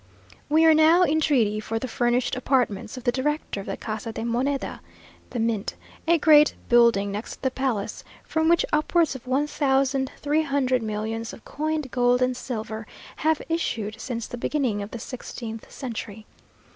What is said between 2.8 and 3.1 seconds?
of